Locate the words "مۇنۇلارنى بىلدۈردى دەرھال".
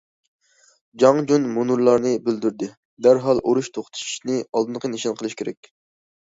1.57-3.45